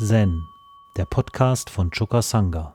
[0.00, 0.46] Zen,
[0.96, 2.72] der Podcast von Choka Sangha.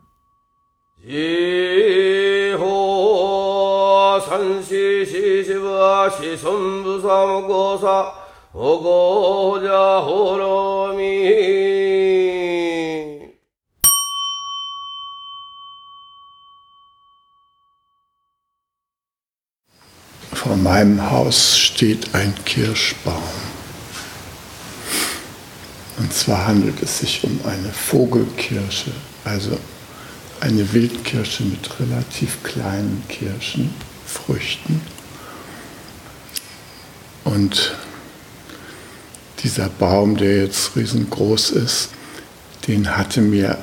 [20.34, 23.43] Vor meinem Haus steht ein Kirschbaum.
[26.14, 28.92] Zwar handelt es sich um eine Vogelkirsche,
[29.24, 29.58] also
[30.38, 34.80] eine Wildkirsche mit relativ kleinen Kirschenfrüchten.
[37.24, 37.74] Und
[39.42, 41.88] dieser Baum, der jetzt riesengroß ist,
[42.68, 43.58] den hatte mir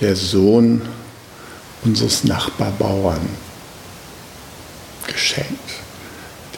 [0.00, 0.82] der Sohn
[1.84, 3.20] unseres Nachbarbauern
[5.06, 5.70] geschenkt.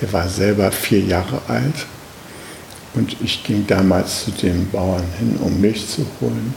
[0.00, 1.86] Der war selber vier Jahre alt
[2.94, 6.54] und ich ging damals zu den Bauern hin, um Milch zu holen.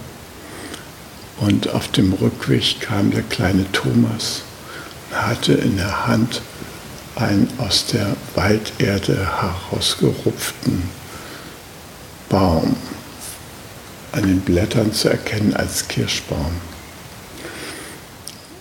[1.40, 4.44] Und auf dem Rückweg kam der kleine Thomas
[5.10, 6.42] und hatte in der Hand
[7.16, 10.84] einen aus der Walderde herausgerupften
[12.30, 12.76] Baum,
[14.12, 16.54] an den Blättern zu erkennen als Kirschbaum.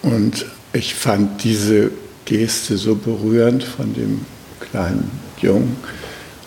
[0.02, 1.90] Und ich fand diese
[2.24, 4.24] Geste so berührend von dem
[4.60, 5.76] kleinen Jungen,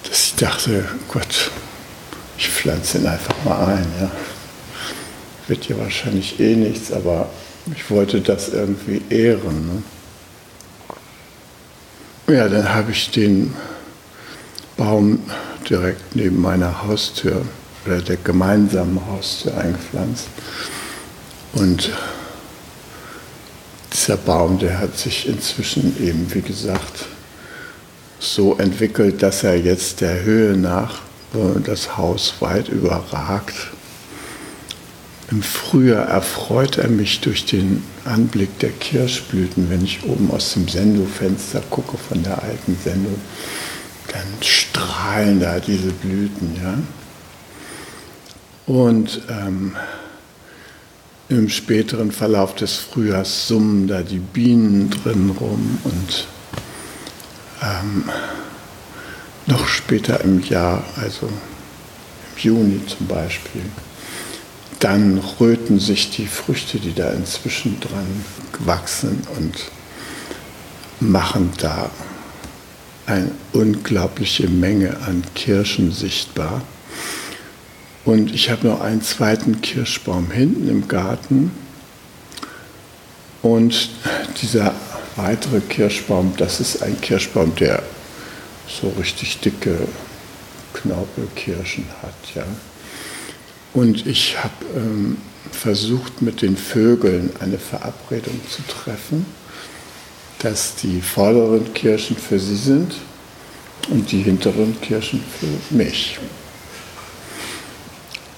[0.07, 1.51] dass ich dachte, Gott,
[2.37, 3.87] ich pflanze ihn einfach mal ein.
[3.99, 4.11] Ja.
[5.47, 7.29] Wird ja wahrscheinlich eh nichts, aber
[7.75, 9.83] ich wollte das irgendwie ehren.
[12.27, 12.35] Ne?
[12.35, 13.53] Ja, dann habe ich den
[14.75, 15.19] Baum
[15.69, 17.41] direkt neben meiner Haustür
[17.85, 20.27] oder der gemeinsamen Haustür eingepflanzt.
[21.53, 21.89] Und
[23.93, 27.05] dieser Baum, der hat sich inzwischen eben, wie gesagt,
[28.19, 31.01] so entwickelt, dass er jetzt der Höhe nach
[31.63, 33.71] das Haus weit überragt.
[35.29, 40.67] Im Frühjahr erfreut er mich durch den Anblick der Kirschblüten, wenn ich oben aus dem
[40.67, 43.19] Sendofenster gucke von der alten Sendung.
[44.07, 46.75] Dann strahlen da diese Blüten, ja.
[48.73, 49.75] Und ähm,
[51.29, 56.27] im späteren Verlauf des Frühjahrs summen da die Bienen drin rum und
[57.61, 58.09] ähm,
[59.45, 61.33] noch später im Jahr, also im
[62.37, 63.63] Juni zum Beispiel,
[64.79, 69.55] dann röten sich die Früchte, die da inzwischen dran gewachsen und
[70.99, 71.89] machen da
[73.05, 76.61] eine unglaubliche Menge an Kirschen sichtbar.
[78.05, 81.51] Und ich habe noch einen zweiten Kirschbaum hinten im Garten.
[83.41, 83.89] Und
[84.41, 84.73] dieser
[85.17, 87.83] weitere Kirschbaum, das ist ein Kirschbaum, der
[88.67, 89.77] so richtig dicke
[90.73, 92.35] Knorpelkirschen hat.
[92.35, 92.45] Ja.
[93.73, 95.17] Und ich habe ähm,
[95.51, 99.25] versucht, mit den Vögeln eine Verabredung zu treffen,
[100.39, 102.93] dass die vorderen Kirschen für sie sind
[103.89, 106.19] und die hinteren Kirschen für mich.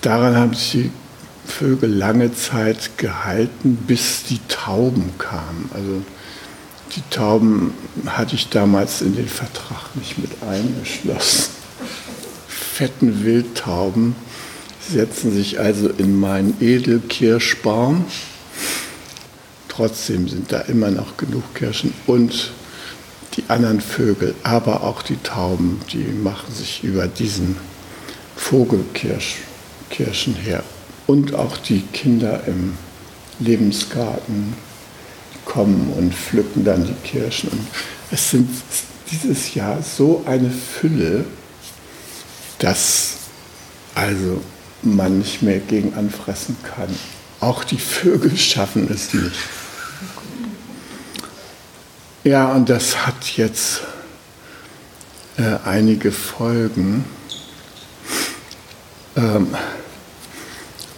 [0.02, 0.92] Daran haben sich die
[1.46, 5.70] Vögel lange Zeit gehalten, bis die Tauben kamen.
[5.74, 6.04] Also
[6.96, 7.74] die Tauben
[8.06, 11.52] hatte ich damals in den Vertrag nicht mit eingeschlossen.
[12.48, 14.16] Fetten Wildtauben
[14.90, 18.06] setzen sich also in meinen Edelkirschbaum.
[19.68, 22.52] Trotzdem sind da immer noch genug Kirschen und
[23.36, 27.56] die anderen Vögel, aber auch die Tauben, die machen sich über diesen
[28.36, 30.64] Vogelkirschen her.
[31.06, 32.74] Und auch die Kinder im
[33.40, 34.54] Lebensgarten
[35.50, 37.50] kommen und pflücken dann die Kirschen.
[37.50, 37.68] Und
[38.12, 38.50] es sind
[39.12, 41.26] dieses Jahr so eine Fülle,
[42.60, 43.18] dass
[43.96, 44.42] also
[44.82, 46.96] man nicht mehr gegen anfressen kann.
[47.42, 49.36] Auch die Vögel schaffen es nicht.
[52.24, 53.82] Ja, und das hat jetzt
[55.38, 57.06] äh, einige Folgen.
[59.16, 59.56] Ähm,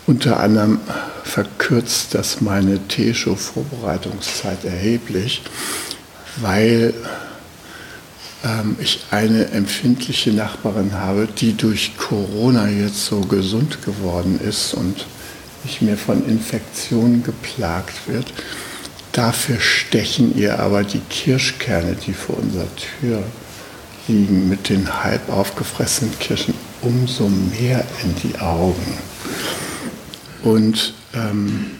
[0.07, 0.79] unter anderem
[1.23, 5.43] verkürzt das meine Teeshow-Vorbereitungszeit erheblich,
[6.37, 6.93] weil
[8.43, 15.05] ähm, ich eine empfindliche Nachbarin habe, die durch Corona jetzt so gesund geworden ist und
[15.63, 18.33] nicht mehr von Infektionen geplagt wird.
[19.11, 23.23] Dafür stechen ihr aber die Kirschkerne, die vor unserer Tür
[24.07, 28.97] liegen, mit den halb aufgefressenen Kirschen umso mehr in die Augen.
[30.43, 31.71] Und ähm,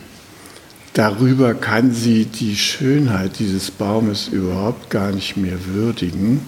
[0.93, 6.41] darüber kann sie die Schönheit dieses Baumes überhaupt gar nicht mehr würdigen,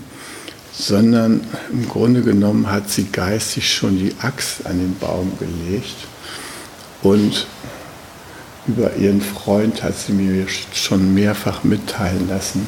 [0.72, 6.08] sondern im Grunde genommen hat sie geistig schon die Axt an den Baum gelegt
[7.04, 7.46] Und
[8.66, 12.66] über ihren Freund hat sie mir schon mehrfach mitteilen lassen,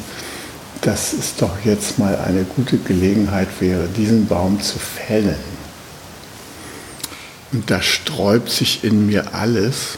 [0.81, 5.54] dass es doch jetzt mal eine gute Gelegenheit wäre, diesen Baum zu fällen.
[7.55, 9.97] Und da sträubt sich in mir alles.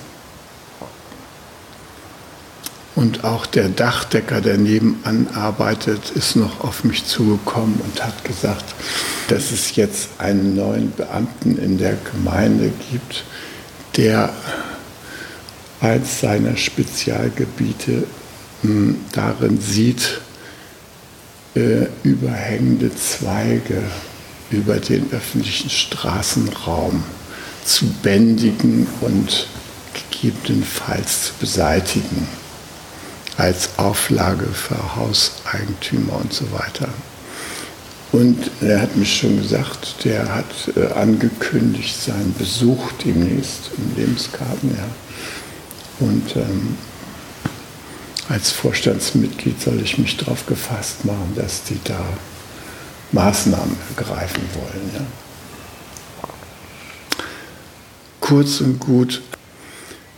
[2.94, 8.76] Und auch der Dachdecker, der nebenan arbeitet, ist noch auf mich zugekommen und hat gesagt,
[9.30, 13.24] dass es jetzt einen neuen Beamten in der Gemeinde gibt,
[13.96, 14.32] der
[15.82, 18.04] eins seiner Spezialgebiete
[18.62, 20.22] mh, hm, darin sieht,
[21.56, 23.82] äh, überhängende Zweige
[24.52, 27.04] über den öffentlichen Straßenraum
[27.68, 29.48] zu bändigen und
[29.94, 32.28] gegebenenfalls zu beseitigen
[33.36, 36.90] als Auflage für Hauseigentümer und so weiter.
[38.14, 44.76] Und er hat mich schon gesagt, der hat äh, angekündigt seinen Besuch demnächst im Lebensgarten.
[44.76, 46.06] Ja.
[46.08, 46.78] Und ähm,
[48.30, 52.00] als Vorstandsmitglied soll ich mich darauf gefasst machen, dass die da
[53.12, 54.92] Maßnahmen ergreifen wollen.
[54.94, 55.27] Ja.
[58.28, 59.22] Kurz und gut,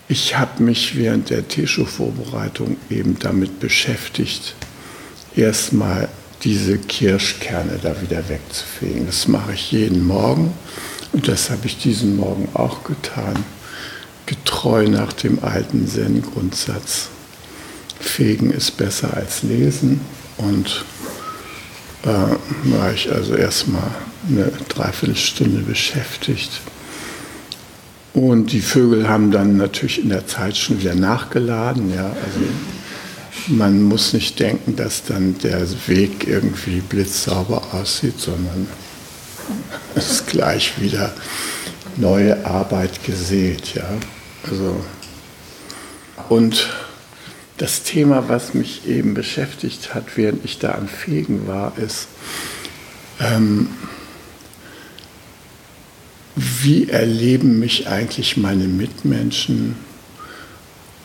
[0.08, 4.56] ich habe mich während der Tesho-Vorbereitung eben damit beschäftigt,
[5.36, 6.10] erstmal
[6.44, 9.06] diese Kirschkerne da wieder wegzufegen.
[9.06, 10.56] Das mache ich jeden Morgen
[11.14, 13.46] und das habe ich diesen Morgen auch getan,
[14.26, 17.10] getreu nach dem alten Zen-Grundsatz.
[18.00, 20.02] Fegen ist besser als lesen
[20.38, 20.84] und
[22.06, 23.92] äh, war ich also erstmal
[24.28, 26.60] eine Dreiviertelstunde beschäftigt
[28.20, 31.94] und die Vögel haben dann natürlich in der Zeit schon wieder nachgeladen.
[31.94, 32.08] Ja.
[32.08, 32.40] Also
[33.48, 38.68] man muss nicht denken, dass dann der Weg irgendwie blitzsauber aussieht, sondern
[39.96, 41.14] es ist gleich wieder
[41.96, 43.74] neue Arbeit gesät.
[43.76, 43.90] Ja.
[44.50, 44.84] Also,
[46.28, 46.70] und
[47.58, 52.08] das Thema, was mich eben beschäftigt hat, während ich da am Fegen war, ist,
[53.20, 53.70] ähm,
[56.62, 59.76] wie erleben mich eigentlich meine Mitmenschen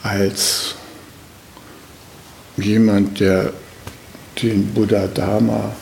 [0.03, 0.75] als
[2.57, 3.53] jemand, der
[4.43, 5.75] den Buddha Dharma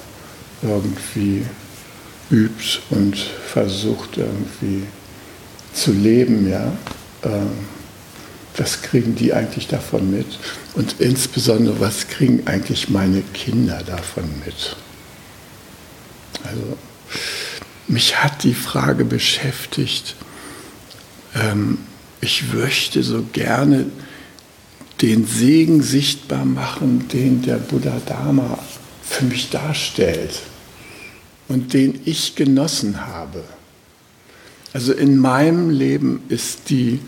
[0.62, 1.44] irgendwie
[2.30, 4.84] übt und versucht irgendwie
[5.72, 6.72] zu leben, ja.
[7.24, 7.50] Ähm,
[8.56, 10.26] was kriegen die eigentlich davon mit?
[10.74, 14.76] Und insbesondere, was kriegen eigentlich meine Kinder davon mit?
[16.44, 16.76] Also,
[17.92, 20.16] mich hat die Frage beschäftigt,
[21.34, 21.78] ähm,
[22.20, 23.86] ich möchte so gerne
[25.02, 28.58] den Segen sichtbar machen, den der Buddha Dharma
[29.02, 30.40] für mich darstellt
[31.48, 33.44] und den ich genossen habe.
[34.72, 37.00] Also in meinem Leben ist die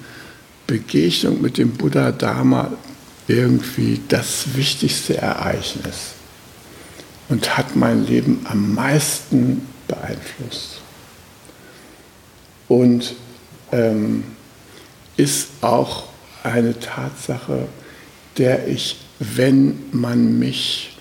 [0.67, 2.73] Begegnung mit dem Buddha Dharma
[3.27, 6.13] irgendwie das wichtigste Ereignis
[7.29, 9.63] und hat mein Leben am meisten
[9.95, 10.81] beeinflusst.
[12.69, 13.15] Und
[13.73, 14.25] ähm,
[15.17, 16.05] ist auch
[16.43, 17.69] eine Tatsache,
[18.37, 20.97] der ich, wenn man mich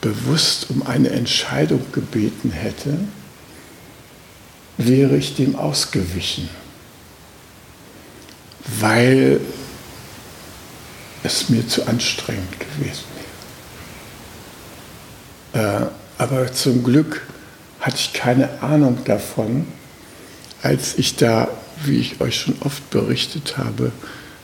[0.00, 2.98] bewusst um eine Entscheidung gebeten hätte,
[4.76, 6.48] wäre ich dem ausgewichen,
[8.78, 9.40] weil
[11.22, 13.04] es mir zu anstrengend gewesen
[15.52, 15.82] wäre.
[15.82, 15.86] Äh,
[16.18, 17.22] aber zum Glück
[17.86, 19.64] hatte ich keine Ahnung davon,
[20.60, 21.46] als ich da,
[21.84, 23.92] wie ich euch schon oft berichtet habe,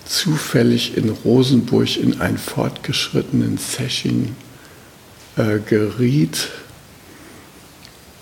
[0.05, 4.37] zufällig in Rosenburg in einen fortgeschrittenen Session
[5.37, 6.51] äh, geriet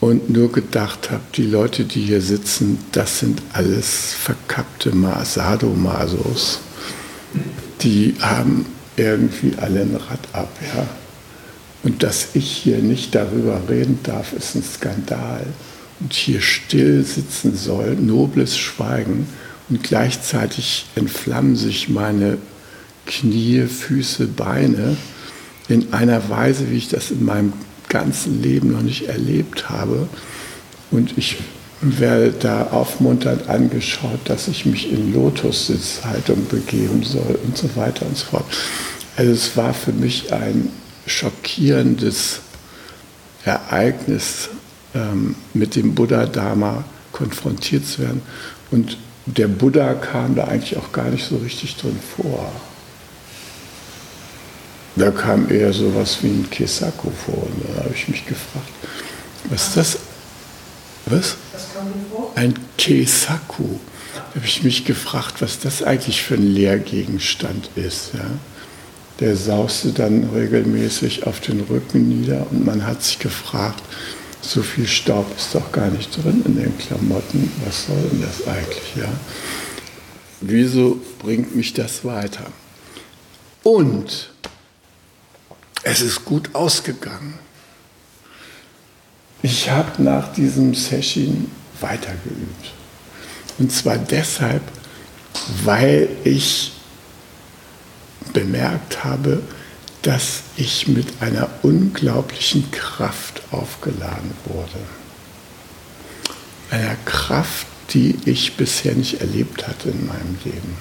[0.00, 4.90] und nur gedacht habe, die Leute, die hier sitzen, das sind alles verkappte
[5.24, 6.60] Sadomasos.
[7.82, 8.64] Die haben
[8.96, 10.86] irgendwie alle ein Rad ab, ja.
[11.82, 15.46] Und dass ich hier nicht darüber reden darf, ist ein Skandal.
[16.00, 19.26] Und hier still sitzen soll, nobles Schweigen.
[19.68, 22.38] Und gleichzeitig entflammen sich meine
[23.06, 24.96] Knie, Füße, Beine
[25.68, 27.52] in einer Weise, wie ich das in meinem
[27.88, 30.08] ganzen Leben noch nicht erlebt habe.
[30.90, 31.36] Und ich
[31.80, 38.16] werde da aufmunternd angeschaut, dass ich mich in Lotussitzhaltung begeben soll und so weiter und
[38.16, 38.44] so fort.
[39.16, 40.68] Also es war für mich ein
[41.06, 42.40] schockierendes
[43.44, 44.50] Ereignis,
[44.94, 48.22] ähm, mit dem Buddha-Dharma konfrontiert zu werden.
[48.70, 52.50] Und der Buddha kam da eigentlich auch gar nicht so richtig drin vor.
[54.96, 57.44] Da kam eher so was wie ein Kesaku vor.
[57.44, 58.68] Und da habe ich mich gefragt,
[59.48, 59.98] was ist das?
[61.06, 61.36] Was?
[62.34, 63.78] Ein Kesaku.
[64.34, 68.14] habe ich mich gefragt, was das eigentlich für ein Lehrgegenstand ist.
[68.14, 68.30] Ja.
[69.20, 73.82] Der sauste dann regelmäßig auf den Rücken nieder und man hat sich gefragt,
[74.40, 77.52] so viel Staub ist doch gar nicht drin in den Klamotten.
[77.66, 78.96] Was soll denn das eigentlich?
[78.96, 79.12] Ja?
[80.40, 82.46] Wieso bringt mich das weiter?
[83.62, 84.30] Und
[85.82, 87.38] es ist gut ausgegangen.
[89.42, 91.50] Ich habe nach diesem Session
[91.80, 92.72] weitergeübt.
[93.58, 94.62] Und zwar deshalb,
[95.64, 96.72] weil ich
[98.32, 99.42] bemerkt habe,
[100.02, 104.78] dass ich mit einer unglaublichen Kraft aufgeladen wurde.
[106.70, 110.76] Einer Kraft, die ich bisher nicht erlebt hatte in meinem Leben.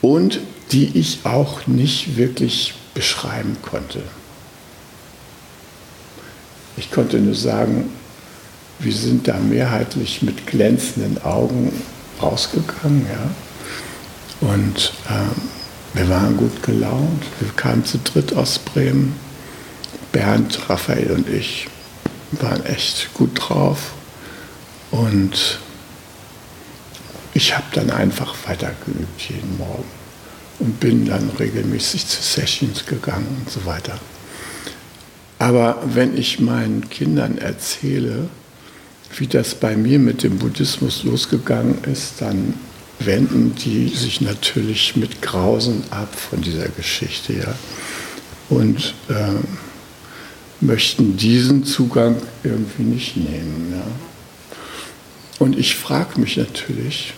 [0.00, 0.40] Und
[0.72, 4.02] die ich auch nicht wirklich beschreiben konnte.
[6.76, 7.90] Ich konnte nur sagen,
[8.78, 11.70] wir sind da mehrheitlich mit glänzenden Augen
[12.22, 13.06] rausgegangen.
[13.12, 13.30] Ja?
[14.40, 15.42] Und ähm,
[15.94, 17.24] wir waren gut gelaunt.
[17.40, 19.14] Wir kamen zu dritt aus Bremen.
[20.12, 21.68] Bernd, Raphael und ich
[22.32, 23.92] waren echt gut drauf.
[24.90, 25.60] Und
[27.34, 29.84] ich habe dann einfach weitergeübt jeden Morgen
[30.58, 33.98] und bin dann regelmäßig zu Sessions gegangen und so weiter.
[35.38, 38.28] Aber wenn ich meinen Kindern erzähle,
[39.16, 42.54] wie das bei mir mit dem Buddhismus losgegangen ist, dann
[43.00, 47.54] wenden die sich natürlich mit Grausen ab von dieser Geschichte, ja.
[48.48, 49.34] Und äh,
[50.60, 53.86] möchten diesen Zugang irgendwie nicht nehmen, ja.
[55.38, 57.14] Und ich frage mich natürlich,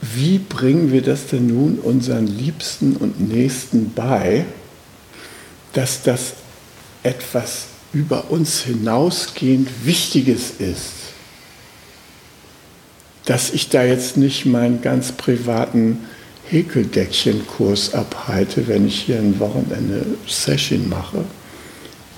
[0.00, 4.44] wie bringen wir das denn nun unseren Liebsten und Nächsten bei,
[5.72, 6.34] dass das
[7.02, 11.03] etwas über uns hinausgehend Wichtiges ist?
[13.24, 16.06] Dass ich da jetzt nicht meinen ganz privaten
[16.48, 21.24] Häkeldeckchenkurs abhalte, wenn ich hier ein Wochenende Session mache,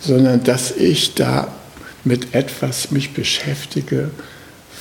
[0.01, 1.49] sondern dass ich da
[2.05, 4.11] mit etwas mich beschäftige,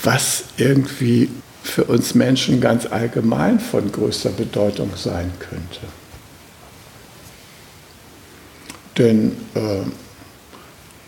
[0.03, 1.29] was irgendwie
[1.63, 5.82] für uns Menschen ganz allgemein von größter Bedeutung sein könnte.
[8.98, 9.84] Denn äh,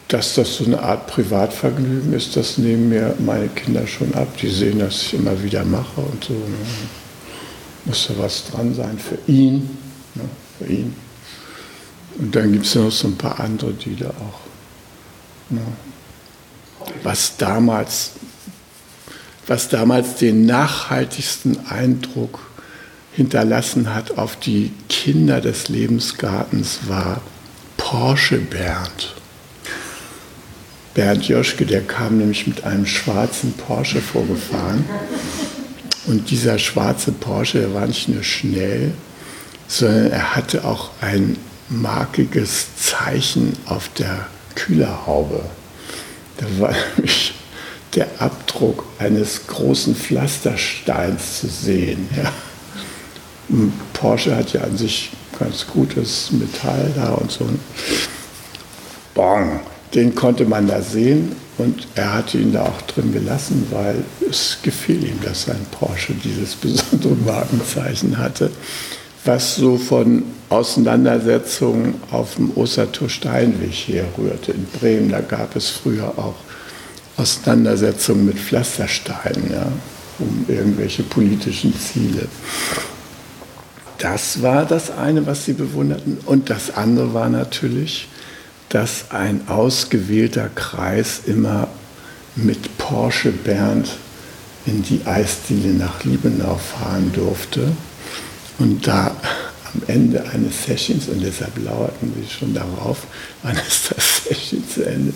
[0.08, 4.38] dass das so eine Art Privatvergnügen ist, das nehmen mir meine Kinder schon ab.
[4.42, 6.34] Die sehen, dass ich immer wieder mache und so.
[6.34, 6.56] Ne?
[7.86, 9.78] Muss da was dran sein für ihn.
[10.16, 10.24] Ne?
[10.58, 10.96] Für ihn.
[12.20, 14.40] Und dann gibt es noch so ein paar andere, die da auch.
[15.50, 15.62] Ne?
[17.04, 18.12] Was damals,
[19.46, 22.40] was damals den nachhaltigsten Eindruck
[23.12, 27.20] hinterlassen hat auf die Kinder des Lebensgartens war
[27.76, 29.17] Porsche Bernd.
[30.98, 34.84] Bernd Joschke, der kam nämlich mit einem schwarzen Porsche vorgefahren.
[36.08, 38.94] Und dieser schwarze Porsche, der war nicht nur schnell,
[39.68, 41.38] sondern er hatte auch ein
[41.70, 44.26] markiges Zeichen auf der
[44.56, 45.44] Kühlerhaube.
[46.38, 47.36] Da war nämlich
[47.94, 52.10] der Abdruck eines großen Pflastersteins zu sehen.
[52.18, 52.34] Ja.
[53.94, 57.48] Porsche hat ja an sich ganz gutes Metall da und so.
[59.14, 59.60] Bong,
[59.94, 64.58] den konnte man da sehen und er hatte ihn da auch drin gelassen, weil es
[64.62, 68.52] gefiel ihm, dass sein Porsche dieses besondere Markenzeichen hatte,
[69.26, 74.52] was so von Auseinandersetzungen auf dem Ostertor Steinweg herrührte.
[74.52, 76.36] In Bremen, da gab es früher auch
[77.18, 79.68] Auseinandersetzungen mit Pflastersteinen, ja,
[80.20, 82.28] um irgendwelche politischen Ziele.
[83.98, 86.20] Das war das eine, was sie bewunderten.
[86.26, 88.08] Und das andere war natürlich,
[88.70, 91.68] dass ein ausgewählter Kreis immer
[92.36, 93.98] mit Porsche Bernd
[94.66, 97.72] in die Eisdiele nach Liebenau fahren durfte.
[98.60, 99.16] Und da
[99.74, 103.08] am Ende eines Sessions, und deshalb lauerten sie schon darauf,
[103.44, 105.14] wann ist das Session zu Ende,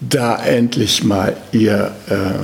[0.00, 2.34] da endlich mal ihr äh,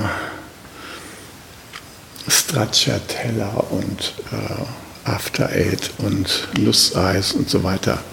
[2.29, 8.03] Stracciatella und äh, After Eight und Nusseis und so weiter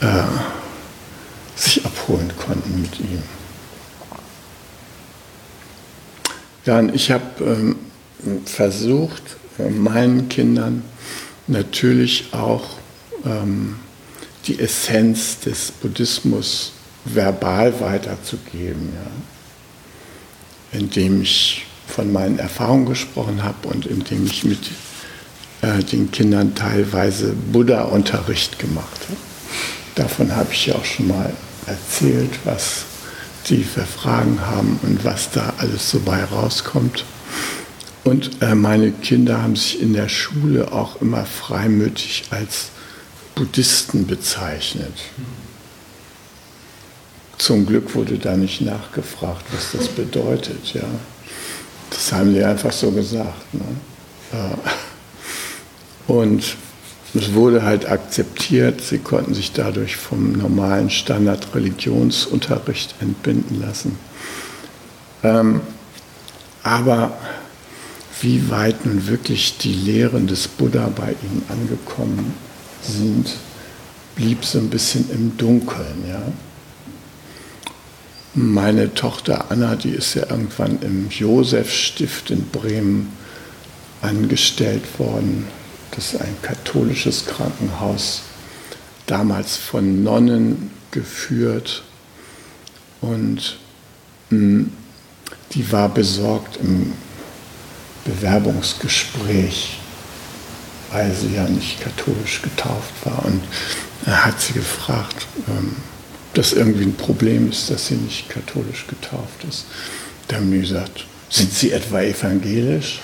[0.00, 0.06] äh,
[2.06, 3.22] abholen konnten mit ihm.
[6.64, 7.76] Ja, und ich habe ähm,
[8.44, 9.22] versucht,
[9.58, 10.82] äh, meinen Kindern
[11.46, 12.64] natürlich auch
[13.24, 13.76] ähm,
[14.46, 16.72] die Essenz des Buddhismus
[17.04, 20.78] verbal weiterzugeben, ja.
[20.78, 24.70] indem ich von meinen Erfahrungen gesprochen habe und indem ich mit
[25.62, 29.20] äh, den Kindern teilweise Buddha-Unterricht gemacht habe.
[29.94, 31.32] Davon habe ich ja auch schon mal
[31.66, 32.84] erzählt, was
[33.48, 37.04] die für Fragen haben und was da alles so bei rauskommt.
[38.04, 42.68] Und äh, meine Kinder haben sich in der Schule auch immer freimütig als
[43.34, 44.94] Buddhisten bezeichnet.
[47.38, 50.72] Zum Glück wurde da nicht nachgefragt, was das bedeutet.
[50.72, 50.84] Ja.
[51.90, 53.54] Das haben sie einfach so gesagt.
[53.54, 53.64] Ne?
[56.06, 56.56] Und
[57.16, 63.96] es wurde halt akzeptiert, sie konnten sich dadurch vom normalen Standard-Religionsunterricht entbinden lassen.
[65.22, 65.60] Ähm,
[66.62, 67.16] aber
[68.20, 72.34] wie weit nun wirklich die Lehren des Buddha bei ihnen angekommen
[72.82, 73.30] sind,
[74.14, 76.04] blieb so ein bisschen im Dunkeln.
[76.08, 76.22] Ja?
[78.34, 83.12] Meine Tochter Anna, die ist ja irgendwann im Josefstift in Bremen
[84.02, 85.46] angestellt worden.
[85.96, 88.22] Das ist ein katholisches Krankenhaus,
[89.06, 91.82] damals von Nonnen geführt.
[93.00, 93.58] Und
[94.30, 94.72] mh, hm,
[95.52, 96.92] die war besorgt im
[98.04, 99.78] Bewerbungsgespräch,
[100.92, 103.24] weil sie ja nicht katholisch getauft war.
[103.24, 103.42] Und
[104.04, 105.76] er hat sie gefragt, ähm,
[106.34, 109.64] das irgendwie ein Problem ist, dass sie nicht katholisch getauft ist.
[110.30, 113.00] Haben die gesagt, sind Sie etwa evangelisch?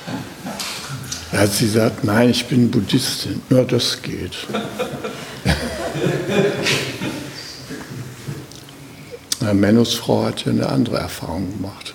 [1.33, 3.41] Da hat sie gesagt, nein, ich bin Buddhistin.
[3.51, 4.37] Ja, das geht.
[9.53, 11.95] Mennos Frau hat ja eine andere Erfahrung gemacht.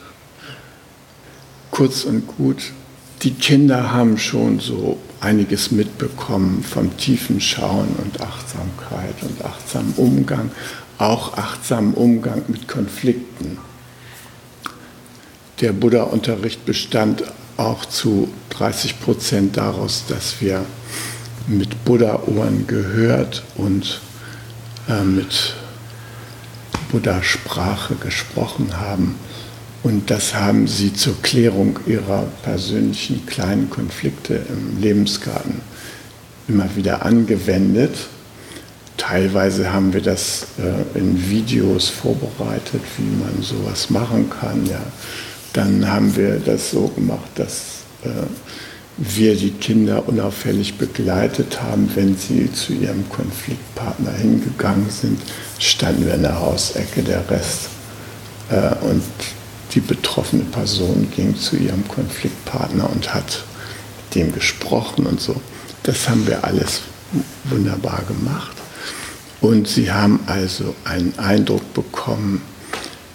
[1.72, 2.72] Kurz und gut,
[3.22, 10.52] die Kinder haben schon so einiges mitbekommen vom tiefen Schauen und Achtsamkeit und achtsamen Umgang
[10.98, 13.60] auch achtsamen Umgang mit Konflikten.
[15.62, 17.24] Der Buddha-Unterricht bestand
[17.58, 20.64] auch zu 30 Prozent daraus, dass wir
[21.48, 24.00] mit Buddha-Ohren gehört und
[24.88, 25.56] äh, mit
[26.92, 29.16] Buddha-Sprache gesprochen haben.
[29.82, 35.62] Und das haben sie zur Klärung ihrer persönlichen kleinen Konflikte im Lebensgarten
[36.48, 37.96] immer wieder angewendet.
[38.98, 44.64] Teilweise haben wir das äh, in Videos vorbereitet, wie man sowas machen kann.
[44.68, 44.82] Ja.
[45.54, 48.10] Dann haben wir das so gemacht, dass äh,
[48.98, 55.22] wir die Kinder unauffällig begleitet haben, wenn sie zu ihrem Konfliktpartner hingegangen sind,
[55.60, 57.70] standen wir in der Hausecke, der Rest
[58.50, 59.04] äh, und
[59.74, 63.44] die betroffene Person ging zu ihrem Konfliktpartner und hat
[63.98, 65.40] mit dem gesprochen und so.
[65.84, 66.82] Das haben wir alles
[67.46, 68.56] wunderbar gemacht.
[69.42, 72.42] Und sie haben also einen Eindruck bekommen,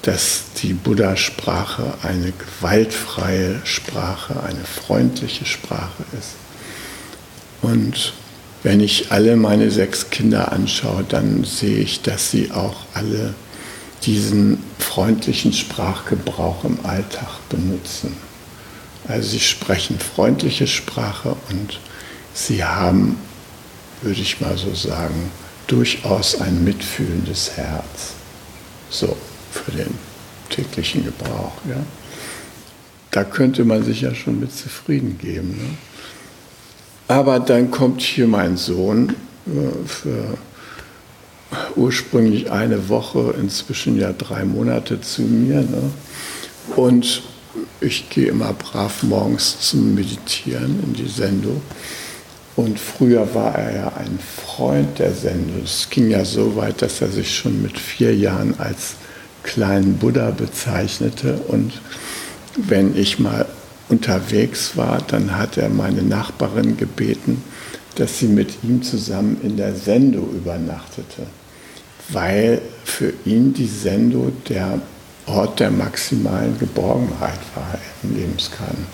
[0.02, 6.34] dass die Buddha-Sprache eine gewaltfreie Sprache, eine freundliche Sprache ist.
[7.62, 8.12] Und
[8.64, 13.34] wenn ich alle meine sechs Kinder anschaue, dann sehe ich, dass sie auch alle
[14.04, 18.16] diesen freundlichen Sprachgebrauch im Alltag benutzen.
[19.06, 21.80] Also sie sprechen freundliche Sprache und
[22.34, 23.16] sie haben,
[24.00, 25.30] würde ich mal so sagen,
[25.66, 28.14] durchaus ein mitfühlendes Herz.
[28.90, 29.16] So,
[29.52, 29.94] für den
[30.50, 31.52] täglichen Gebrauch.
[31.68, 31.84] Ja.
[33.10, 35.50] Da könnte man sich ja schon mit zufrieden geben.
[35.50, 35.76] Ne?
[37.08, 39.10] Aber dann kommt hier mein Sohn
[39.46, 40.38] äh, für
[41.76, 45.60] ursprünglich eine Woche, inzwischen ja drei Monate zu mir.
[45.60, 45.90] Ne?
[46.76, 47.22] Und
[47.80, 51.60] ich gehe immer brav morgens zum Meditieren in die Sendung.
[52.54, 55.62] Und früher war er ja ein Freund der Sendung.
[55.64, 58.94] Es ging ja so weit, dass er sich schon mit vier Jahren als
[59.42, 61.34] kleinen Buddha bezeichnete.
[61.48, 61.72] Und
[62.56, 63.46] wenn ich mal
[63.88, 67.42] unterwegs war, dann hat er meine Nachbarin gebeten,
[67.96, 71.26] dass sie mit ihm zusammen in der Sendo übernachtete,
[72.08, 74.80] weil für ihn die Sendo der
[75.26, 78.86] Ort der maximalen Geborgenheit war im Lebensgarten.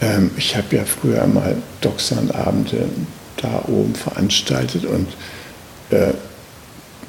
[0.00, 2.88] Ähm, ich habe ja früher mal Doxan-Abende
[3.36, 5.08] da oben veranstaltet und
[5.90, 6.12] äh,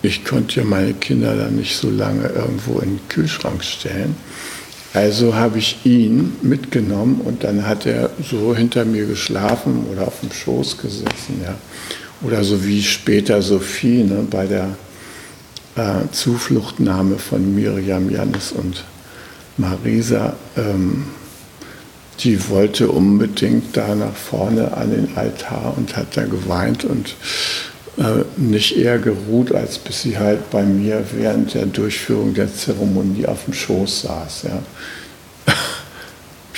[0.05, 4.15] ich konnte ja meine Kinder dann nicht so lange irgendwo in den Kühlschrank stellen.
[4.93, 10.21] Also habe ich ihn mitgenommen und dann hat er so hinter mir geschlafen oder auf
[10.21, 11.41] dem Schoß gesessen.
[11.43, 11.55] Ja.
[12.21, 14.77] Oder so wie später Sophie ne, bei der
[15.75, 18.85] äh, Zufluchtnahme von Miriam, Janis und
[19.57, 20.37] Marisa.
[20.55, 21.05] Ähm,
[22.21, 27.15] die wollte unbedingt da nach vorne an den Altar und hat da geweint und
[28.37, 33.45] nicht eher geruht, als bis sie halt bei mir während der Durchführung der Zeremonie auf
[33.45, 34.43] dem Schoß saß.
[34.43, 35.53] Ja.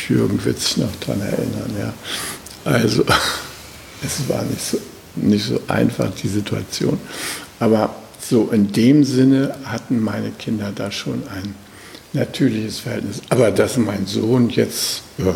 [0.08, 1.71] Jürgen wird sich noch daran erinnern.
[1.80, 1.93] Ja.
[2.63, 3.04] Also
[4.04, 4.78] es war nicht so,
[5.15, 7.00] nicht so einfach, die Situation.
[7.60, 11.56] Aber So, in dem Sinne hatten meine Kinder da schon ein
[12.13, 13.21] natürliches Verhältnis.
[13.30, 15.34] Aber dass mein Sohn jetzt ja,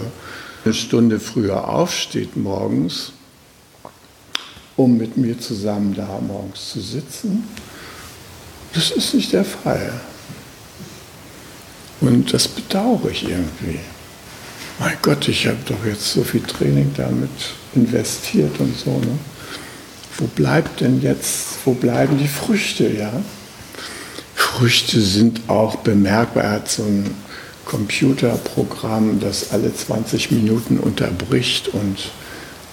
[0.66, 3.14] eine Stunde früher aufsteht morgens,
[4.78, 7.44] um mit mir zusammen da morgens zu sitzen,
[8.74, 9.92] das ist nicht der Fall.
[12.00, 13.80] Und das bedauere ich irgendwie.
[14.80, 17.30] Mein Gott, ich habe doch jetzt so viel Training damit
[17.76, 18.92] investiert und so.
[18.92, 19.20] Ne?
[20.18, 23.12] Wo bleibt denn jetzt, wo bleiben die Früchte, ja?
[24.34, 26.44] Früchte sind auch bemerkbar.
[26.44, 27.14] Er hat so ein
[27.66, 32.12] Computerprogramm, das alle 20 Minuten unterbricht und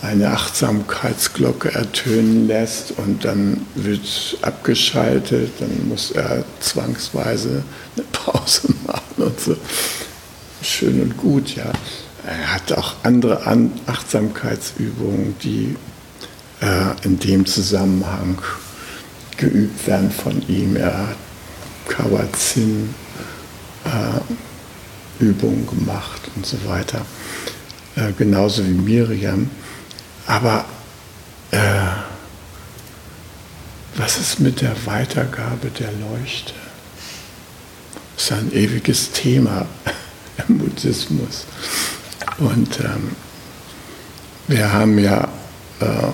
[0.02, 7.64] eine Achtsamkeitsglocke ertönen lässt und dann wird abgeschaltet, dann muss er zwangsweise
[7.96, 9.56] eine Pause machen und so.
[10.62, 11.72] Schön und gut, ja.
[12.26, 13.46] Er hat auch andere
[13.86, 15.76] Achtsamkeitsübungen, die
[16.60, 18.38] äh, in dem Zusammenhang
[19.36, 20.76] geübt werden von ihm.
[20.76, 21.16] Er hat
[21.88, 22.94] Kabat-Zinn
[23.84, 27.06] äh, gemacht und so weiter.
[27.96, 29.50] Äh, genauso wie Miriam.
[30.28, 30.66] Aber
[31.50, 31.58] äh,
[33.96, 36.52] was ist mit der Weitergabe der Leuchte?
[38.14, 39.66] Das ist ein ewiges Thema
[40.48, 41.46] im Buddhismus.
[42.36, 43.16] Und ähm,
[44.48, 45.28] wir haben ja
[45.80, 46.12] äh,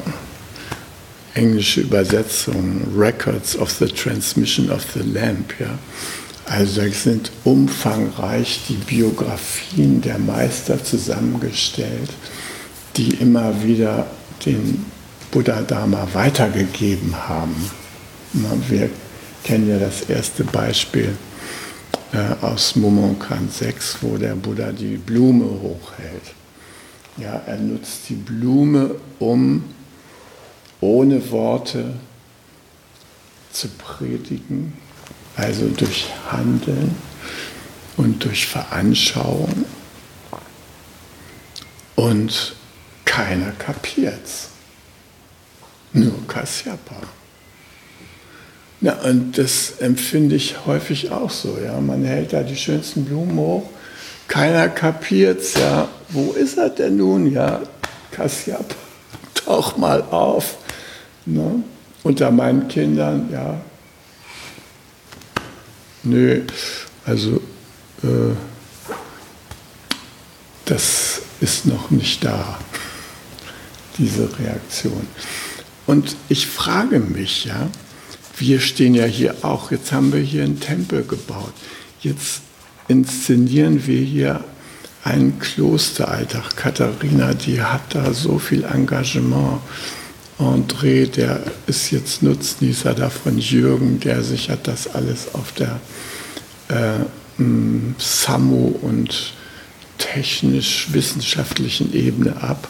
[1.34, 5.58] englische Übersetzung, Records of the Transmission of the Lamp.
[5.58, 5.76] Ja.
[6.46, 12.10] Also sind umfangreich die Biografien der Meister zusammengestellt,
[12.96, 14.06] die immer wieder
[14.44, 14.84] den
[15.30, 17.70] Buddha Dharma weitergegeben haben.
[18.68, 18.90] Wir
[19.42, 21.16] kennen ja das erste Beispiel
[22.12, 26.34] äh, aus Mumonkan 6, wo der Buddha die Blume hochhält.
[27.16, 29.64] Ja, er nutzt die Blume, um
[30.80, 31.94] ohne Worte
[33.50, 34.72] zu predigen,
[35.36, 36.94] also durch Handeln
[37.96, 39.64] und durch Veranschauung.
[41.94, 42.56] Und
[43.14, 44.48] keiner kapiert's.
[45.92, 46.96] Nur Kasyapa.
[48.80, 51.56] Na, und das empfinde ich häufig auch so.
[51.64, 51.80] Ja.
[51.80, 53.70] Man hält da die schönsten Blumen hoch,
[54.26, 55.54] keiner kapiert's.
[55.54, 55.88] Ja.
[56.08, 57.30] Wo ist er denn nun?
[57.32, 57.62] Ja,
[58.10, 58.74] Kasyapa,
[59.34, 60.56] tauch mal auf.
[61.24, 61.62] Ne?
[62.02, 63.60] Unter meinen Kindern, ja.
[66.02, 66.42] Nö,
[67.06, 67.36] also
[68.02, 68.34] äh,
[70.64, 72.58] das ist noch nicht da,
[73.98, 75.06] diese Reaktion.
[75.86, 77.68] Und ich frage mich, ja,
[78.38, 81.52] wir stehen ja hier auch, jetzt haben wir hier einen Tempel gebaut,
[82.00, 82.40] jetzt
[82.88, 84.44] inszenieren wir hier
[85.04, 86.56] einen Klosteralltag.
[86.56, 89.60] Katharina, die hat da so viel Engagement
[90.38, 95.80] André, der ist jetzt Nutznießer davon, Jürgen, der sichert das alles auf der
[96.68, 97.04] äh,
[97.98, 99.34] SAMO und
[99.98, 102.68] technisch-wissenschaftlichen Ebene ab.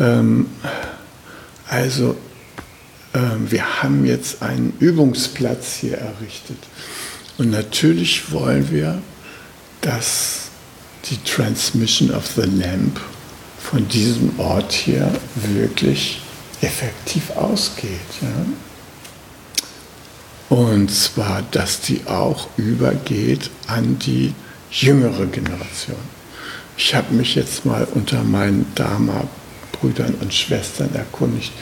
[0.00, 0.46] Ähm,
[1.68, 2.16] also
[3.12, 6.58] äh, wir haben jetzt einen Übungsplatz hier errichtet.
[7.38, 9.00] Und natürlich wollen wir,
[9.80, 10.48] dass
[11.10, 13.00] die Transmission of the Lamp
[13.58, 16.20] von diesem Ort hier wirklich
[16.60, 18.00] effektiv ausgeht.
[18.20, 18.46] Ja?
[20.56, 24.34] Und zwar, dass die auch übergeht an die
[24.70, 25.96] jüngere Generation.
[26.76, 28.66] Ich habe mich jetzt mal unter meinen
[29.84, 31.52] Dharma-Brüdern und Schwestern erkundigt,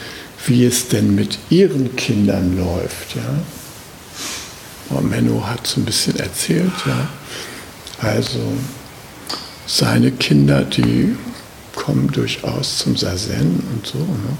[0.45, 3.15] wie es denn mit ihren Kindern läuft.
[3.15, 4.97] Ja?
[4.97, 7.07] Und Menno hat so ein bisschen erzählt, ja.
[7.99, 8.39] Also
[9.65, 11.15] seine Kinder, die
[11.75, 13.99] kommen durchaus zum Sazen und so.
[13.99, 14.37] Ne?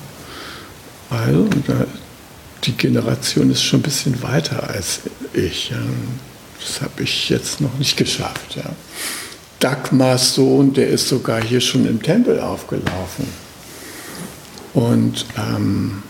[1.09, 1.47] Also,
[2.63, 5.01] die Generation ist schon ein bisschen weiter als
[5.33, 5.71] ich.
[6.59, 8.55] Das habe ich jetzt noch nicht geschafft.
[8.55, 8.69] Ja.
[9.59, 13.42] Dagmars Sohn, der ist sogar hier schon im Tempel aufgelaufen.
[14.73, 16.03] Und ähm,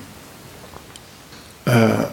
[1.65, 2.05] äh,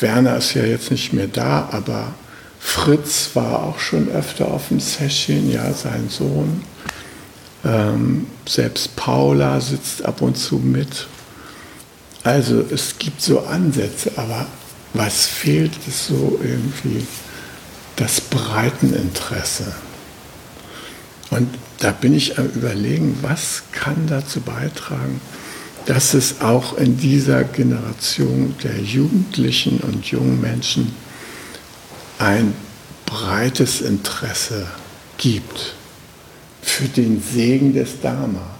[0.00, 2.14] Werner ist ja jetzt nicht mehr da, aber
[2.58, 6.62] Fritz war auch schon öfter auf dem Session, ja, sein Sohn.
[7.64, 11.06] Ähm, selbst Paula sitzt ab und zu mit.
[12.24, 14.46] Also es gibt so Ansätze, aber
[14.94, 17.06] was fehlt, ist so irgendwie
[17.96, 19.72] das Breiteninteresse.
[21.30, 21.48] Und
[21.78, 25.20] da bin ich am Überlegen, was kann dazu beitragen,
[25.86, 30.92] dass es auch in dieser Generation der Jugendlichen und jungen Menschen
[32.18, 32.52] ein
[33.06, 34.66] breites Interesse
[35.16, 35.74] gibt
[36.60, 38.50] für den Segen des Dharma.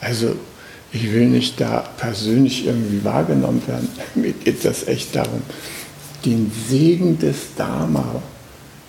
[0.00, 0.36] Also
[0.92, 3.88] Ich will nicht da persönlich irgendwie wahrgenommen werden.
[4.14, 5.42] Mir geht das echt darum,
[6.24, 8.22] den Segen des Dharma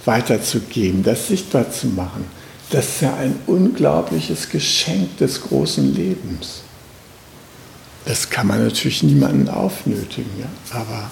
[0.06, 2.26] weiterzugeben, das sichtbar zu machen.
[2.71, 6.62] Das ist ja ein unglaubliches Geschenk des großen Lebens.
[8.05, 10.47] Das kann man natürlich niemanden aufnötigen, ja?
[10.71, 11.12] aber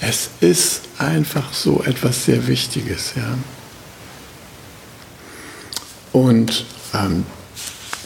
[0.00, 3.12] es ist einfach so etwas sehr Wichtiges.
[3.16, 3.38] Ja?
[6.12, 7.26] Und ähm,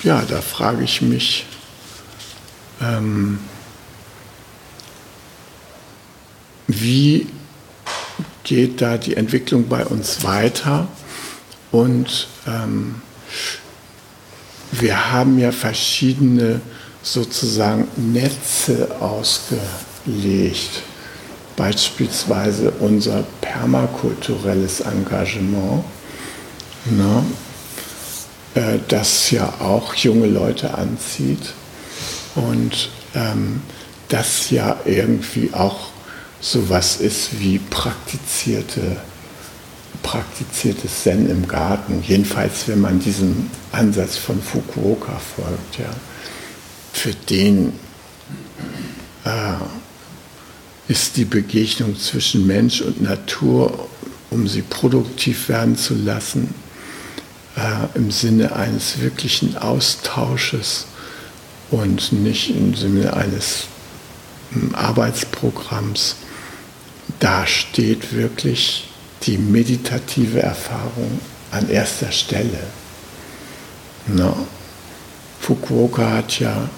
[0.02, 1.46] ja, da frage ich mich,
[2.82, 3.38] ähm,
[6.66, 7.28] wie
[8.42, 10.88] geht da die Entwicklung bei uns weiter?
[11.74, 13.02] Und ähm,
[14.70, 16.60] wir haben ja verschiedene
[17.02, 20.82] sozusagen Netze ausgelegt.
[21.56, 25.82] Beispielsweise unser permakulturelles Engagement,
[26.84, 27.24] ne,
[28.54, 31.54] äh, das ja auch junge Leute anzieht
[32.36, 33.62] und ähm,
[34.08, 35.88] das ja irgendwie auch
[36.40, 38.98] sowas ist wie praktizierte,
[40.02, 42.02] praktiziertes Zen im Garten.
[42.06, 45.78] Jedenfalls, wenn man diesem Ansatz von Fukuoka folgt.
[45.78, 45.90] Ja.
[46.92, 47.72] Für den
[49.24, 49.54] äh,
[50.88, 53.88] ist die Begegnung zwischen Mensch und Natur,
[54.30, 56.54] um sie produktiv werden zu lassen,
[57.56, 60.86] äh, im Sinne eines wirklichen Austausches
[61.70, 63.64] und nicht im Sinne eines
[64.52, 66.16] hm, Arbeitsprogramms
[67.20, 68.88] da steht wirklich
[69.26, 72.60] die meditative Erfahrung an erster Stelle.
[74.06, 74.36] No.
[75.40, 76.68] Fukuoka hat ja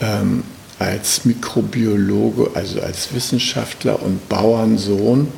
[0.00, 0.44] ähm,
[0.78, 5.28] als Mikrobiologe, also als Wissenschaftler und Bauernsohn,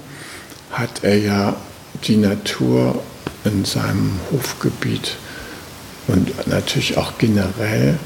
[0.70, 1.56] hat er ja
[2.04, 3.02] die Natur
[3.44, 5.16] in seinem Hofgebiet
[6.08, 7.98] und natürlich auch generell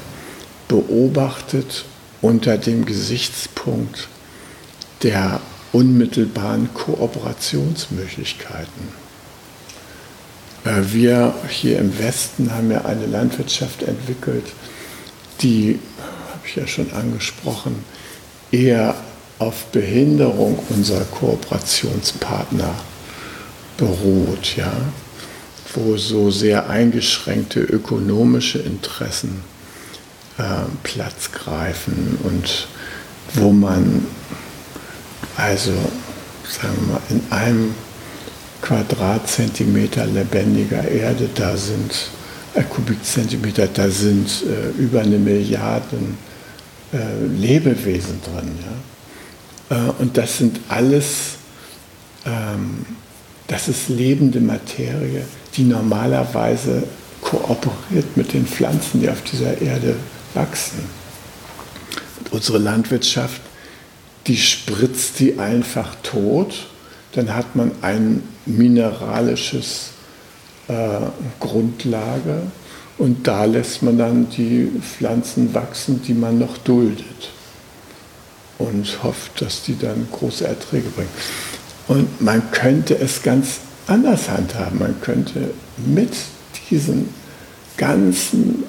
[0.67, 1.85] beobachtet
[2.21, 4.07] unter dem Gesichtspunkt
[5.03, 5.39] der
[5.71, 8.89] unmittelbaren Kooperationsmöglichkeiten.
[10.65, 14.45] Äh, wir hier im Westen haben ja eine Landwirtschaft entwickelt,
[15.41, 15.79] die,
[16.31, 17.83] habe ich ja schon angesprochen,
[18.51, 18.95] eher
[19.39, 22.73] auf Behinderung unserer Kooperationspartner
[23.77, 24.71] beruht, ja,
[25.75, 29.43] wo so sehr eingeschränkte ökonomische Interessen
[30.37, 30.43] äh,
[30.83, 32.67] Platz greifen und
[33.35, 34.05] wo man
[35.37, 35.71] also,
[36.49, 37.75] sagen wir mal, in einem
[38.61, 42.09] Quadratzentimeter lebendiger Erde, da sind
[42.55, 45.95] äh, Kubikzentimeter, da sind äh, über eine Milliarde
[46.91, 48.57] äh, Lebewesen drin.
[49.69, 49.77] Ja?
[49.77, 51.35] Äh, und das sind alles,
[52.25, 52.85] ähm,
[53.45, 55.23] das ist lebende Materie,
[55.55, 56.83] die normalerweise
[57.21, 59.95] kooperiert mit den Pflanzen, die auf dieser Erde
[60.33, 60.79] wachsen.
[62.19, 63.41] Und unsere Landwirtschaft
[64.27, 66.67] die spritzt die einfach tot,
[67.13, 69.91] dann hat man ein mineralisches
[70.67, 70.99] äh,
[71.39, 72.41] Grundlage
[72.97, 77.31] und da lässt man dann die Pflanzen wachsen, die man noch duldet
[78.57, 81.09] und hofft, dass die dann große Erträge bringen.
[81.87, 84.79] Und man könnte es ganz anders handhaben.
[84.79, 85.51] Man könnte
[85.85, 86.11] mit
[86.69, 87.09] diesen
[87.77, 88.63] ganzen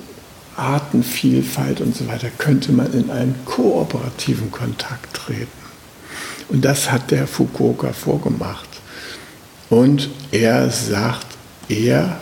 [0.58, 5.46] Artenvielfalt und so weiter, könnte man in einen kooperativen Kontakt treten.
[6.48, 8.68] Und das hat der Fukuoka vorgemacht.
[9.70, 11.26] Und er sagt,
[11.68, 12.20] er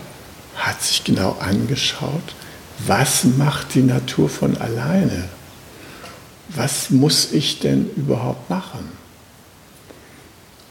[0.57, 2.35] hat sich genau angeschaut,
[2.87, 5.29] was macht die Natur von alleine?
[6.49, 8.90] Was muss ich denn überhaupt machen?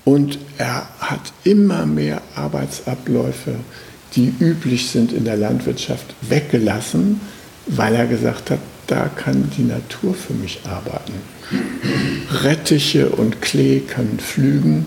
[0.04, 3.56] Und er hat immer mehr Arbeitsabläufe,
[4.16, 7.20] die üblich sind in der Landwirtschaft, weggelassen,
[7.68, 11.14] weil er gesagt hat, da kann die Natur für mich arbeiten.
[12.44, 14.86] Rettiche und Klee können flügen,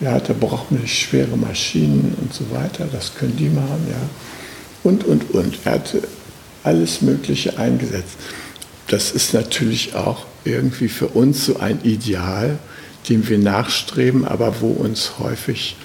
[0.00, 4.08] ja, da braucht man nicht schwere Maschinen und so weiter, das können die machen, ja.
[4.82, 5.58] Und, und, und.
[5.64, 6.02] Er hatte
[6.62, 8.16] alles Mögliche eingesetzt.
[8.88, 12.58] Das ist natürlich auch irgendwie für uns so ein Ideal,
[13.08, 15.76] dem wir nachstreben, aber wo uns häufig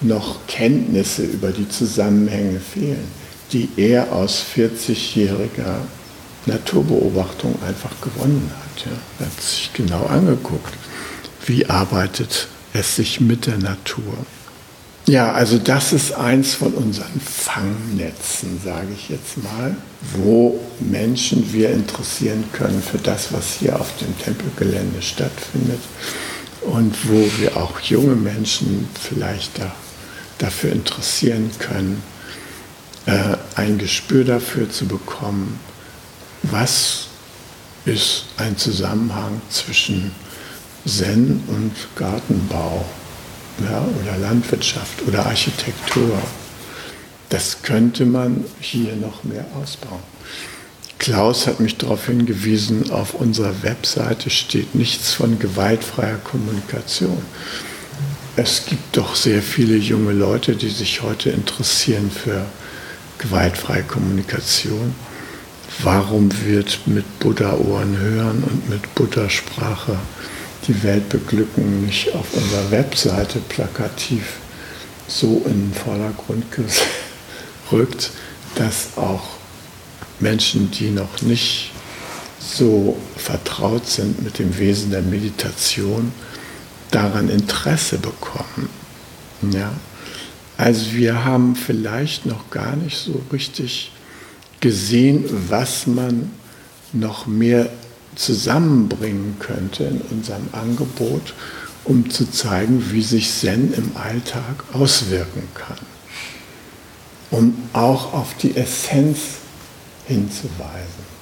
[0.00, 3.04] noch Kenntnisse über die Zusammenhänge fehlen,
[3.52, 5.78] die er aus 40-jähriger
[6.46, 8.86] Naturbeobachtung einfach gewonnen hat.
[8.86, 8.92] Ja.
[9.20, 10.74] Er hat sich genau angeguckt,
[11.46, 14.14] wie arbeitet es sich mit der Natur.
[15.08, 19.76] Ja, also das ist eins von unseren Fangnetzen, sage ich jetzt mal,
[20.16, 25.78] wo Menschen wir interessieren können für das, was hier auf dem Tempelgelände stattfindet
[26.62, 29.72] und wo wir auch junge Menschen vielleicht da,
[30.38, 32.02] dafür interessieren können,
[33.06, 35.58] äh, ein Gespür dafür zu bekommen,
[36.42, 37.06] was
[37.84, 40.10] ist ein Zusammenhang zwischen
[40.84, 42.84] Zen und Gartenbau
[43.62, 46.20] ja, oder Landwirtschaft oder Architektur.
[47.28, 50.02] Das könnte man hier noch mehr ausbauen.
[50.98, 57.22] Klaus hat mich darauf hingewiesen, auf unserer Webseite steht nichts von gewaltfreier Kommunikation.
[58.36, 62.46] Es gibt doch sehr viele junge Leute, die sich heute interessieren für
[63.18, 64.94] gewaltfreie Kommunikation.
[65.82, 69.98] Warum wird mit Buddha-Ohren hören und mit Buddha-Sprache
[70.66, 74.38] die Welt beglücken nicht auf unserer Webseite plakativ
[75.08, 76.44] so in den Vordergrund
[77.70, 78.10] gerückt,
[78.56, 79.22] dass auch
[80.18, 81.72] Menschen, die noch nicht
[82.40, 86.12] so vertraut sind mit dem Wesen der Meditation,
[86.90, 88.68] daran Interesse bekommen.
[89.52, 89.72] Ja?
[90.56, 93.92] Also wir haben vielleicht noch gar nicht so richtig
[94.60, 96.30] gesehen, was man
[96.92, 97.68] noch mehr
[98.14, 101.34] zusammenbringen könnte in unserem Angebot,
[101.84, 105.78] um zu zeigen, wie sich Zen im Alltag auswirken kann.
[107.30, 109.18] Um auch auf die Essenz
[110.06, 111.16] hinzuweisen.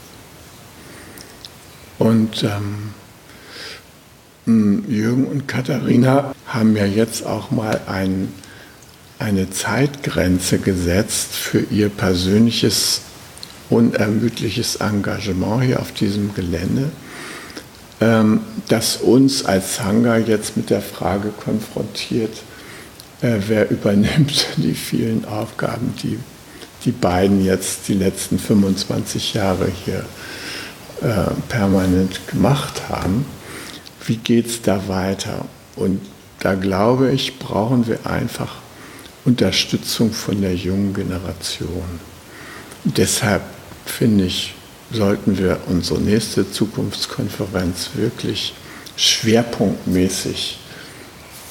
[1.99, 2.95] Und ähm,
[4.89, 8.33] Jürgen und Katharina haben ja jetzt auch mal ein,
[9.19, 13.03] eine Zeitgrenze gesetzt für ihr persönliches
[13.71, 16.91] unermüdliches Engagement hier auf diesem Gelände,
[18.01, 22.37] ähm, das uns als Sangha jetzt mit der Frage konfrontiert,
[23.23, 26.19] äh, wer übernimmt die vielen Aufgaben, die
[26.85, 30.05] die beiden jetzt die letzten 25 Jahre hier
[31.01, 33.25] äh, permanent gemacht haben.
[34.07, 35.47] Wie geht es da weiter?
[35.77, 36.01] Und
[36.41, 38.57] da glaube ich, brauchen wir einfach
[39.25, 42.01] Unterstützung von der jungen Generation.
[42.85, 43.43] Deshalb
[43.87, 44.55] finde ich,
[44.93, 48.55] sollten wir unsere nächste Zukunftskonferenz wirklich
[48.97, 50.59] schwerpunktmäßig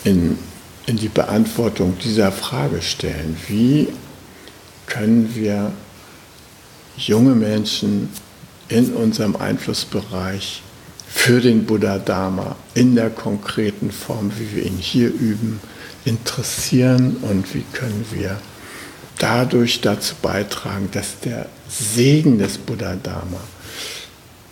[0.03, 0.37] in,
[0.85, 3.35] in die Beantwortung dieser Frage stellen.
[3.47, 3.87] Wie
[4.85, 5.71] können wir
[6.95, 8.09] junge Menschen
[8.69, 10.61] in unserem Einflussbereich
[11.07, 15.59] für den Buddha Dharma in der konkreten Form, wie wir ihn hier üben,
[16.05, 18.37] interessieren und wie können wir
[19.19, 23.39] dadurch dazu beitragen, dass der Segen des Buddha Dharma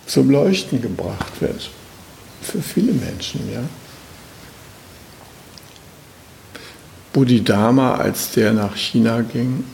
[0.06, 1.70] zum Leuchten gebracht wird.
[2.42, 3.62] Für viele Menschen, ja.
[7.12, 9.64] Bodhidharma, als der nach China ging,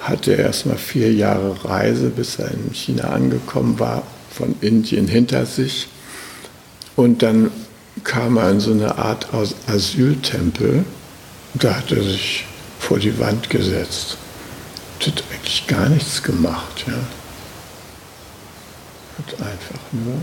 [0.00, 5.88] hatte erstmal vier Jahre Reise, bis er in China angekommen war, von Indien hinter sich.
[6.96, 7.50] Und dann
[8.02, 9.28] kam er in so eine Art
[9.66, 10.84] Asyltempel.
[11.54, 12.44] Da hat er sich
[12.78, 14.16] vor die Wand gesetzt
[15.06, 16.84] hat eigentlich gar nichts gemacht.
[16.86, 16.92] Ja.
[19.18, 20.16] Hat einfach nur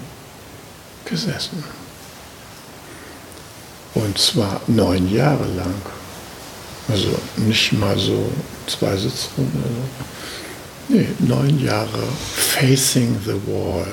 [1.06, 1.64] gesessen.
[3.94, 5.74] Und zwar neun Jahre lang.
[6.88, 8.32] Also nicht mal so
[8.68, 9.52] zwei Sitzungen.
[9.64, 9.82] Also,
[10.90, 12.04] nee, neun Jahre
[12.36, 13.88] facing the wall.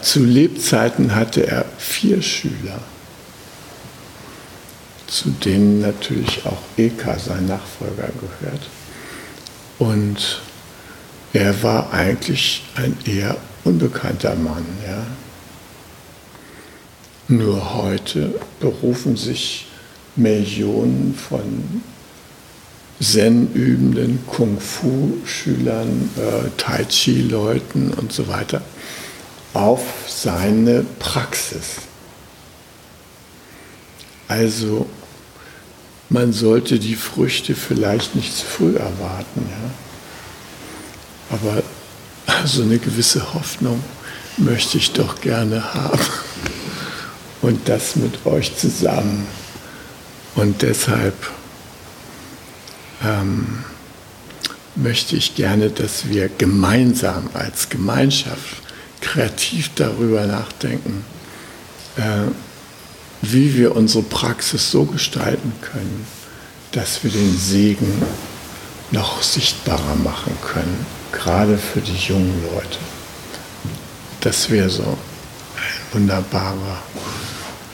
[0.00, 2.80] Zu Lebzeiten hatte er vier Schüler,
[5.12, 8.62] zu denen natürlich auch Eka, sein Nachfolger, gehört.
[9.78, 10.40] Und
[11.34, 14.64] er war eigentlich ein eher unbekannter Mann.
[14.86, 15.06] Ja.
[17.28, 19.66] Nur heute berufen sich
[20.16, 21.82] Millionen von
[23.00, 28.62] Zen-übenden, Kung-Fu-Schülern, äh, Tai Chi-Leuten und so weiter
[29.52, 31.82] auf seine Praxis.
[34.28, 34.86] Also
[36.12, 39.46] man sollte die Früchte vielleicht nicht zu früh erwarten.
[39.48, 39.70] Ja?
[41.36, 41.62] Aber
[42.46, 43.82] so eine gewisse Hoffnung
[44.36, 46.00] möchte ich doch gerne haben.
[47.40, 49.26] Und das mit euch zusammen.
[50.34, 51.14] Und deshalb
[53.04, 53.64] ähm,
[54.76, 58.62] möchte ich gerne, dass wir gemeinsam als Gemeinschaft
[59.00, 61.04] kreativ darüber nachdenken,
[61.96, 62.30] äh,
[63.22, 66.06] wie wir unsere Praxis so gestalten können,
[66.72, 68.02] dass wir den Segen
[68.90, 72.78] noch sichtbarer machen können, gerade für die jungen Leute.
[74.20, 76.82] Das wäre so ein wunderbarer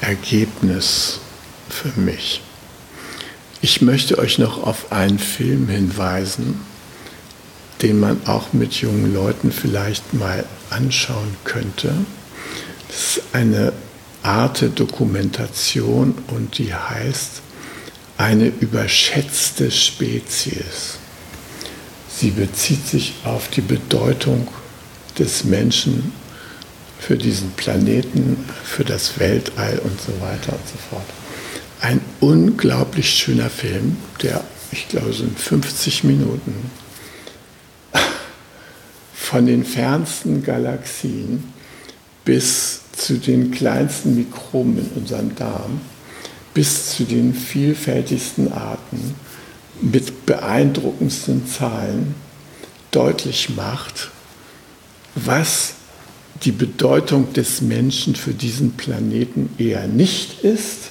[0.01, 1.21] Ergebnis
[1.69, 2.43] für mich.
[3.61, 6.61] Ich möchte euch noch auf einen Film hinweisen,
[7.83, 11.93] den man auch mit jungen Leuten vielleicht mal anschauen könnte.
[12.89, 13.73] Das ist eine
[14.23, 17.43] Arte-Dokumentation und die heißt
[18.17, 20.99] Eine überschätzte Spezies.
[22.09, 24.49] Sie bezieht sich auf die Bedeutung
[25.19, 26.13] des Menschen
[26.99, 31.07] für diesen Planeten, für das Weltall und so weiter und so fort.
[31.81, 34.43] Ein unglaublich schöner Film, der,
[34.73, 36.71] ich glaube, sind 50 Minuten
[39.15, 41.53] von den fernsten Galaxien
[42.25, 45.81] bis zu den kleinsten Mikroben in unserem Darm,
[46.55, 49.15] bis zu den vielfältigsten Arten
[49.81, 52.15] mit beeindruckendsten Zahlen
[52.91, 54.11] deutlich macht,
[55.15, 55.75] was
[56.43, 60.91] die Bedeutung des Menschen für diesen Planeten eher nicht ist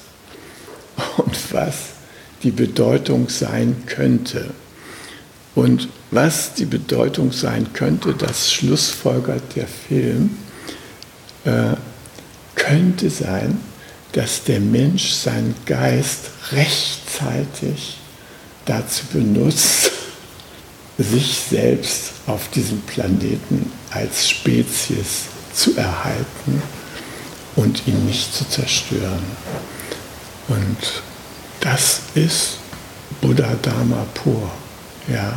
[1.18, 1.76] und was
[2.44, 4.52] die Bedeutung sein könnte.
[5.56, 10.38] Und was die Bedeutung sein könnte, das schlussfolgert der Film,
[11.46, 11.76] äh,
[12.68, 13.60] könnte sein,
[14.12, 17.98] dass der Mensch seinen Geist rechtzeitig
[18.66, 19.92] dazu benutzt,
[20.98, 26.62] sich selbst auf diesem Planeten als Spezies zu erhalten
[27.56, 29.24] und ihn nicht zu zerstören.
[30.48, 30.78] Und
[31.60, 32.58] das ist
[33.22, 34.52] Buddha Dharma pur,
[35.08, 35.34] ja,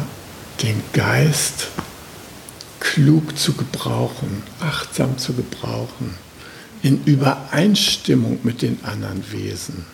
[0.63, 1.69] den Geist
[2.81, 6.17] klug zu gebrauchen, achtsam zu gebrauchen,
[6.83, 9.85] in Übereinstimmung mit den anderen Wesen.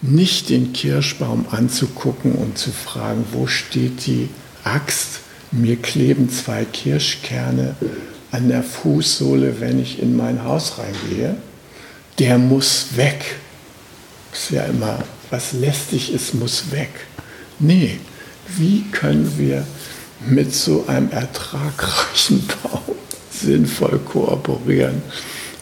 [0.00, 4.28] Nicht den Kirschbaum anzugucken und zu fragen, wo steht die
[4.64, 5.20] Axt?
[5.52, 7.76] Mir kleben zwei Kirschkerne
[8.32, 11.36] an der Fußsohle, wenn ich in mein Haus reingehe.
[12.18, 13.36] Der muss weg.
[14.32, 16.90] Ist ja immer, was lästig ist, muss weg.
[17.58, 18.00] Nee,
[18.56, 19.64] wie können wir
[20.26, 22.96] mit so einem ertragreichen Baum
[23.30, 25.02] sinnvoll kooperieren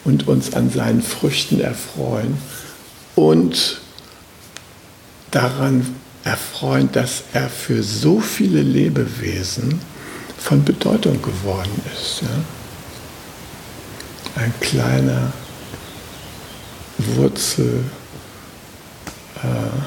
[0.03, 2.37] und uns an seinen Früchten erfreuen
[3.15, 3.81] und
[5.31, 9.79] daran erfreuen, dass er für so viele Lebewesen
[10.37, 12.21] von Bedeutung geworden ist.
[12.21, 12.29] Ja?
[14.41, 15.33] Ein kleiner
[16.97, 17.83] Wurzel,
[19.43, 19.81] äh,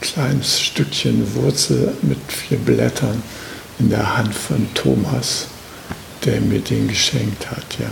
[0.00, 3.22] kleines Stückchen Wurzel mit vier Blättern
[3.78, 5.46] in der Hand von Thomas,
[6.24, 7.78] der mir den geschenkt hat.
[7.78, 7.90] Ja.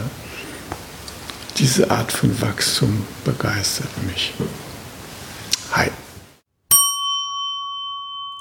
[1.58, 4.32] Diese Art von Wachstum begeistert mich.
[5.72, 5.90] Hi.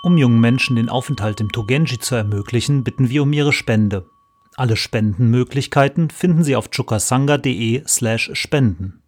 [0.03, 4.07] Um jungen Menschen den Aufenthalt im Togenji zu ermöglichen, bitten wir um ihre Spende.
[4.55, 9.01] Alle Spendenmöglichkeiten finden Sie auf chukasanga.de/spenden.